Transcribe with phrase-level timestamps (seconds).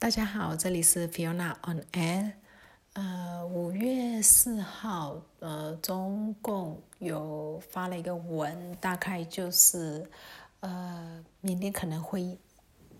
[0.00, 2.32] 大家好，这里是 Fiona on Air。
[2.94, 10.08] 呃，五月四号，呃，中共有发了一个文，大概就是
[10.60, 12.38] 呃，缅甸可能会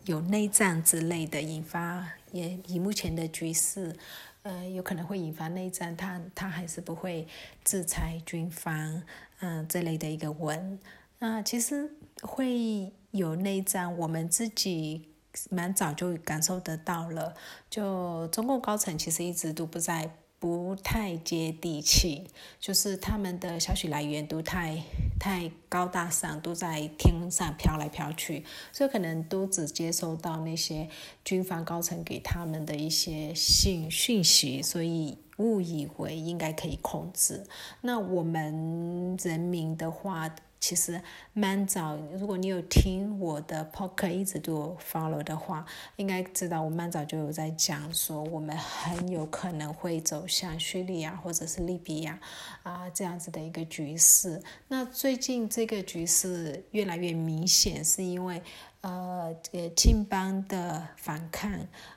[0.04, 3.96] 有内战之类的，引发也以目前的局势，
[4.42, 7.26] 呃，有可能会引发内战，他他还是不会
[7.64, 9.03] 制裁军方，
[9.38, 10.78] 嗯，这类的一个文。
[11.19, 11.90] 那其实
[12.21, 15.06] 会有内战，我们自己。
[15.51, 17.34] 蛮早就感受得到了，
[17.69, 22.27] 就中共高层其实一直都不在，不太接地气，
[22.59, 24.82] 就是他们的消息来源都太
[25.18, 30.88] 太高大上，都在天上飘来飘去，所以可能都只接收到那些
[31.24, 37.46] 军方高层给他们的一些信讯息，所以误以为应该可以控制。
[37.82, 40.34] 那我们人民的话。
[40.60, 41.00] 其实
[41.32, 45.64] 蛮早，如果你有听我的 p o c a s t 一直都 follow 的话，
[45.96, 52.21] 应该知道我蛮早就有在讲说，我们很有可能会走向叙利亚或者是利比亚
[52.62, 54.43] 啊这样子的一个局势。
[54.68, 58.43] 那最近这个局势越来越明显，是因为
[58.82, 61.51] 呃呃青邦的反抗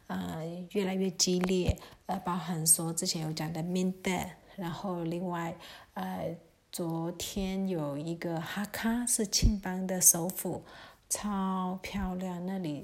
[0.08, 5.54] 呃越来越激烈，呃包含说之前有讲的 m i n d 然后另外
[5.96, 6.34] 呃。
[6.74, 10.64] 昨天有一个哈卡是庆邦的首府，
[11.08, 12.44] 超漂亮。
[12.48, 12.84] 那里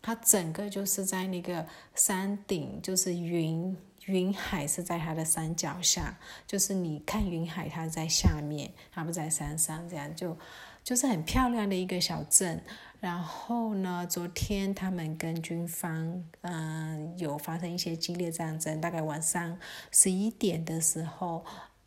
[0.00, 10.38] 它整个就是在那个山顶，就是云云海是在它的山脚下，就是你看云海，它在下面，它不在山上，这样就
[10.84, 12.62] 就是很漂亮的一个小镇。
[13.00, 19.58] 然后呢，昨天他们跟军方嗯有发生一些激烈战争，大概晚上
[19.90, 21.44] 十一点的时候。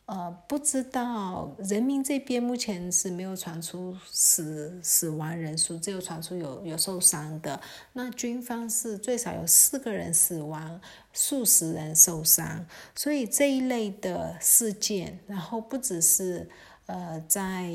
[0.08, 7.59] 呃，不知道人民这边目前是没有传出死死亡人数，只有传出有有受伤的。
[7.91, 10.80] 那军方是最少有四个人死亡，
[11.11, 12.66] 数十人受伤。
[12.95, 16.49] 所以这一类的事件，然后不只是
[16.86, 17.70] 呃在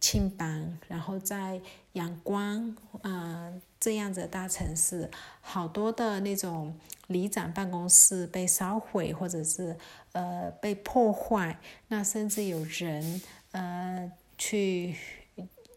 [0.00, 1.60] 青邦，然后在
[1.92, 3.45] 阳光啊
[3.86, 5.08] 这样的大城市，
[5.40, 6.76] 好多的那种
[7.06, 9.76] 里长办公室被烧毁，或者是。
[10.12, 11.58] 呃，被破坏，
[11.88, 13.20] 那甚至有人
[13.52, 14.96] 呃去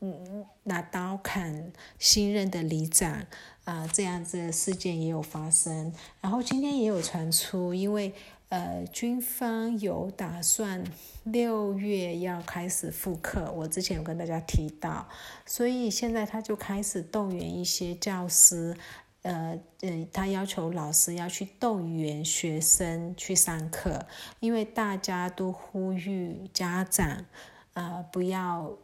[0.02, 3.26] 嗯拿刀砍新任的里长
[3.64, 5.94] 啊，这样子的事件也有发生。
[6.22, 8.14] 然后今天也有传出，因为
[8.50, 10.84] 呃军方有打算
[11.24, 15.08] 六月要开始复课，我之前有跟大家提到，
[15.46, 18.76] 所以现在他就开始动员一些教师。
[19.22, 24.08] 呃，嗯，他要求老师要去动员学生去上课，
[24.40, 27.26] 因为大家都呼吁家长，
[27.74, 28.78] 呃，不要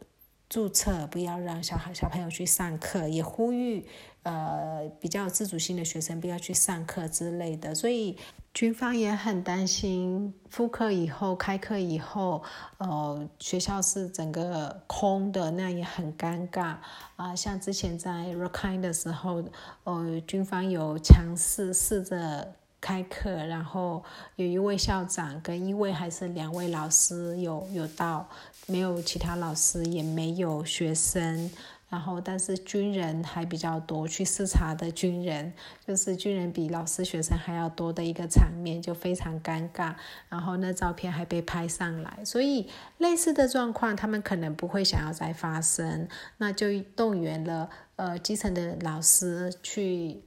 [0.56, 3.86] 注册，不要让小孩小朋友去上课，也呼吁
[4.22, 8.16] 呃比较自主性的学生不要去上课之类的，所以。
[8.56, 12.42] 军方也很担心复课以后、开课以后，
[12.78, 16.76] 呃，学校是整个空的，那也很尴尬
[17.16, 17.36] 啊。
[17.36, 19.44] 像之前在 Rakhine 的时候，
[19.84, 22.54] 呃，军方有尝试试着
[22.86, 24.04] 开课，然后
[24.36, 28.28] 有一位校长跟一位还是两位老师有有到，
[28.68, 31.50] 没有其他老师，也没有学生。
[31.88, 35.52] 然后，但是军人还比较多，去视察的军人
[35.84, 39.94] 就是军人比老师、学生还要多的一个场面，就非常尴尬。
[40.28, 46.08] 然后那照片还被拍上来，所以类似的状况他们可能不会想要再发生，
[46.38, 50.22] 那就动员了呃基层的老师去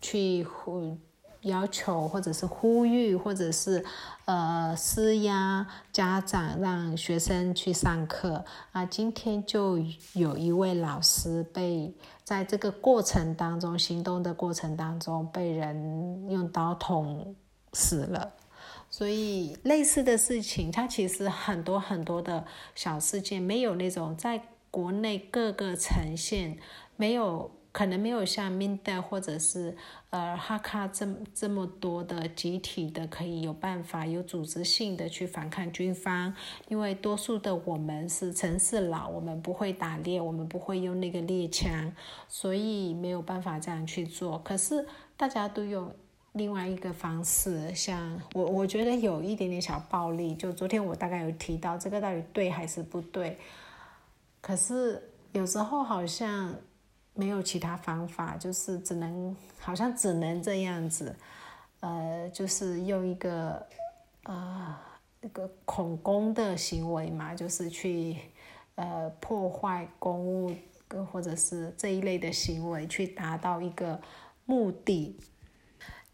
[0.00, 0.42] 去
[1.42, 3.84] 要求或者是呼吁，或者是
[4.24, 8.84] 呃施压家长让学生去上课啊。
[8.84, 9.78] 今天就
[10.14, 11.94] 有一位老师被
[12.24, 17.34] 在这个过程当中行动的过程当中被人用刀捅
[17.72, 18.32] 死了。
[18.90, 22.44] 所以类似的事情，它其实很多很多的
[22.74, 26.58] 小事件，没有那种在国内各个呈现
[26.96, 27.50] 没有。
[27.78, 29.76] 可能没有像 Minda 或者是
[30.10, 36.34] 呃哈卡这这么多的集体的可以有办法有组织性的去反抗军方，
[36.66, 41.92] 因为多数的我们是城市佬，我们不会打猎，我们不会用那个猎枪，
[42.26, 44.40] 所以没有办法这样去做。
[44.40, 44.84] 可是
[45.16, 45.88] 大家都用
[46.32, 53.38] 另外一个方式，像我我觉得有一点点小暴力，就昨天我大概有提到这个到底对还是不对，
[54.40, 55.00] 可是
[55.30, 56.52] 有时候好像。
[57.18, 61.16] 没有其他方法，就是只能好像只能这样子，
[61.80, 63.66] 呃，就是用一个
[64.22, 64.78] 呃
[65.22, 68.16] 一个恐攻的行为嘛，就是去
[68.76, 70.54] 呃破坏公物
[71.10, 74.00] 或者是这一类的行为，去达到一个
[74.44, 75.18] 目的。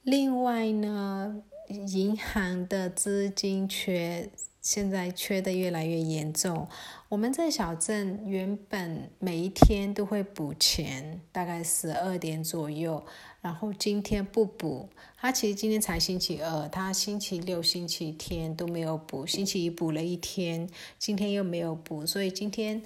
[0.05, 4.31] 另外呢，银行的资金缺。
[4.65, 6.67] 现在缺的越来越严重。
[7.11, 13.05] 我们在小镇原本每一天都会补钱，大概十二点左右。
[13.43, 14.89] 然后今天不补，
[15.19, 20.67] 他其实今天才星期二，他星期六、星期天都没有补，星期一补了一天，
[20.99, 22.81] 今天又没有补，所以今天，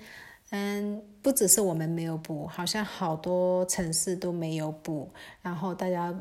[0.50, 5.08] 嗯，不只是我们没有补，好像好多城市都没有补，
[5.42, 6.12] 然后大家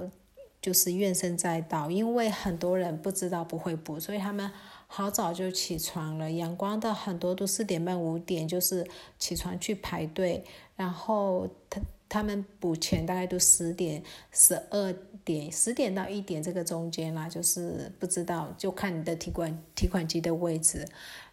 [0.62, 4.52] 就是怨声载道，因为很多人不知道不会补，所以他们。
[4.90, 8.88] 好早就起床了，阳光的很多都四点半五点就是
[9.20, 10.44] 起床去排队，
[10.76, 14.02] 然后他他们补钱大概都十点
[14.32, 14.94] 十二
[15.26, 20.88] 点十点到一点这个中间啦，就是不知道就看你的提款提款机的位置，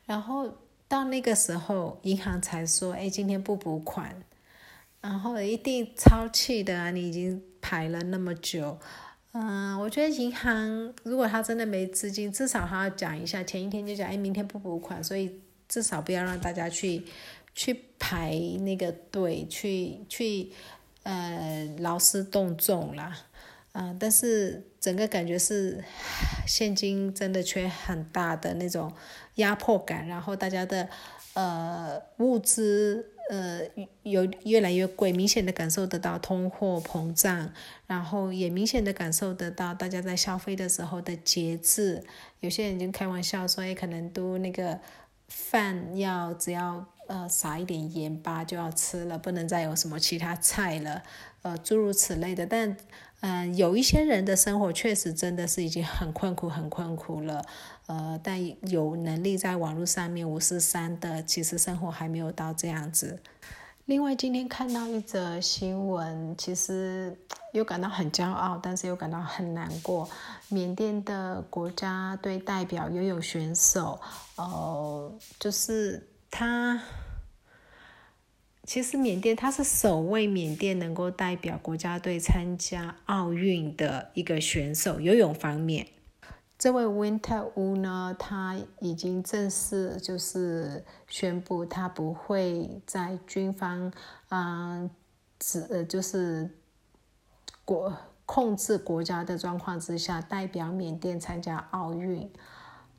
[0.05, 0.53] 然后
[0.89, 4.25] 到那个时候银行才说，哎，今天不补款，
[5.01, 8.79] 然后一定超气的啊，你已经排了那么久。
[9.37, 17.03] 嗯，我觉得银行如果他真的没资金，至少他要讲一下，前一天就讲，哎，明天不补款，所以至少不要让大家去
[17.53, 20.53] 去排那个队，去去
[21.03, 23.13] 呃劳师动众啦，
[23.73, 25.83] 嗯，但是整个感觉是
[26.47, 28.93] 现金真的缺很大的那种
[29.35, 30.89] 压迫感，然后大家的
[31.33, 33.11] 呃物资。
[33.31, 33.61] 呃，
[34.03, 37.51] 有越来越贵，明显的感受得到通货膨胀，
[37.87, 42.03] 然后也明显的感受得到大家在消费的时候的节制。
[42.41, 44.79] 有些人就开玩笑说，也，可能都那个
[45.35, 51.03] 饭要只要呃撒一点盐巴就要吃了，不能再有什么其他菜了，
[51.43, 52.47] 呃，诸如此类的。
[52.47, 52.77] 但
[53.21, 57.45] 嗯，有一些人的生活确实真的是已经很困苦、很困苦了。
[57.87, 58.41] 呃，但
[58.71, 63.19] 有能力在网络上面五四三的，其实生活还没有到这样子。
[63.87, 67.15] 另外，今天看到一则新闻，其实
[67.53, 70.09] 又感到很骄傲，但是又感到很难过。
[70.49, 74.01] 缅甸的国家队代表游泳选手，
[74.37, 76.81] 呃，就是他，
[78.63, 85.89] 其实缅甸他是首位缅甸能够代表国家队参加奥运的一个选手，游泳方面。
[86.59, 93.93] 这位 Winter Wu 呢，他已经正式就是宣布，他不会在军方
[94.31, 94.91] 嗯
[95.39, 96.49] 指呃就是
[97.65, 97.93] 国
[98.25, 102.31] 控制国家的状况之下，代表缅甸参加奥运。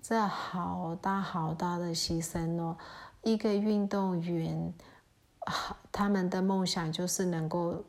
[0.02, 2.78] 这好大好大的牺牲哦！
[3.24, 4.72] 一个运动员，
[5.92, 7.84] 他们的梦想就是能够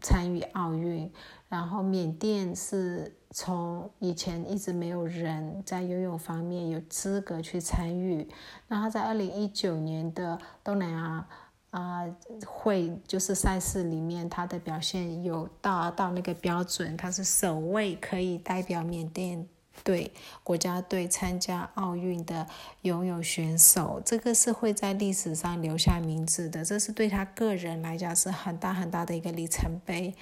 [0.00, 1.10] 参与奥运。
[1.48, 8.28] 然后缅甸是从以前一直没有人在游泳方面有资格去参与。
[8.66, 11.28] 那他在二零一九年的东南亚
[11.70, 12.04] 啊
[12.44, 19.46] 会就是赛事里面，他的表现有达到那个标准，他是首位可以代表缅甸
[19.84, 20.12] 队
[20.42, 22.46] 国家队参加奥运的
[22.82, 24.00] 游泳选手。
[24.04, 30.14] 这个是会在历史上留下名字的，这是对他个人来讲是很大很大的一个里程碑。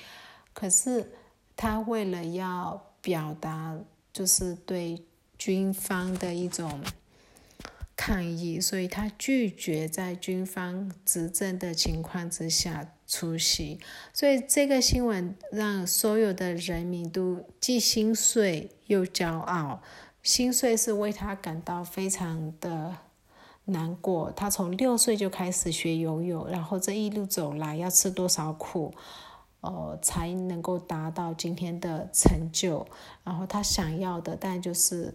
[0.52, 1.12] 可是
[1.56, 3.76] 他为了要表达，
[4.12, 5.04] 就是对
[5.36, 6.80] 军方的一种
[7.96, 13.78] 抗议，所以他拒绝在军方执政的情况之下出席。
[14.12, 19.80] 所以这个新闻让所有的人民都既心碎又骄傲。
[20.22, 22.96] 心碎是为他感到非常的
[23.66, 24.32] 难过。
[24.32, 28.92] 他从六岁就开始学游泳，然后这一路走来要吃多少苦。
[29.60, 32.86] 呃，才能够达到今天的成就。
[33.22, 35.14] 然后他想要的，但就是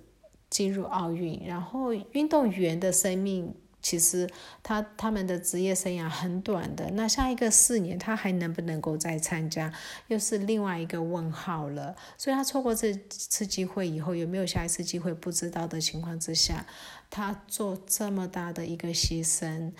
[0.49, 1.39] 进入奥运。
[1.45, 4.29] 然后运动员的生命，其实
[4.61, 6.89] 他他们的职业生涯很短的。
[6.91, 9.73] 那下一个四年，他还能不能够再参加，
[10.07, 11.95] 又是另外一个问号了。
[12.17, 16.65] 所以他错过这次机会以后，有没有下一次机会不知道的情况之下，
[17.09, 19.71] 他做这么大的一个牺牲，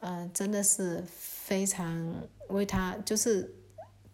[0.00, 2.14] 呃，真的是非常
[2.48, 3.54] 为他就是。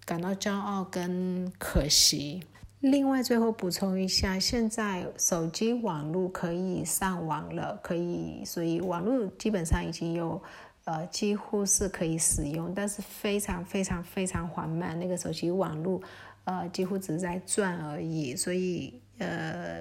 [0.04, 2.42] 感到骄傲跟可惜。
[2.82, 10.42] 另外，最后补充一下，现在手机网络可以上网了，可以，所以网络基本上已经有，
[10.82, 14.98] 呃，几乎是可以使用，但是非常非常非常缓慢。
[14.98, 16.02] 那个手机网络，
[16.42, 19.80] 呃，几乎只是在转而已，所以，呃，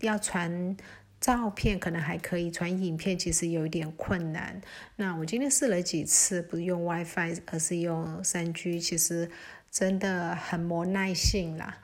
[0.00, 0.76] 要传
[1.20, 4.60] 照片可能还可以，传影片其实有一点困难。
[4.96, 9.30] 那我今天试了几次，不是用 WiFi，而是用三 G，其实。
[9.72, 11.74] 真的很磨耐性啦。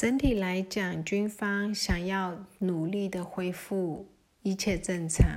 [0.00, 4.08] 整体来讲，军方想要努力的恢复
[4.40, 5.28] 一切正常，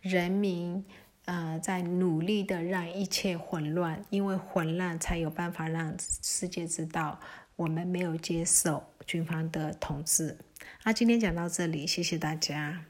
[0.00, 0.82] 人民
[1.26, 7.20] 呃在努力的让一切混乱，因为混乱才有办法让世界知道
[7.56, 10.38] 我们没有接受军方的统治。
[10.84, 12.86] 那今天讲到这里，谢谢大家。